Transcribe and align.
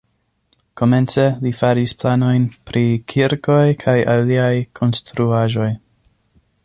Komence 0.81 1.25
li 1.43 1.51
faris 1.57 1.93
planojn 2.03 2.47
pri 2.69 2.83
kirkoj 3.13 3.61
kaj 3.85 3.95
aliaj 4.15 4.51
konstruaĵoj. 4.81 5.69